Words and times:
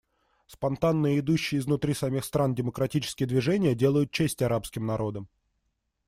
Спонтанные 0.47 1.17
и 1.17 1.19
идущие 1.19 1.59
изнутри 1.59 1.93
самих 1.93 2.25
стран 2.25 2.55
демократические 2.55 3.27
движения 3.27 3.75
делают 3.75 4.09
честь 4.09 4.41
арабским 4.41 4.87
народам. 4.87 5.27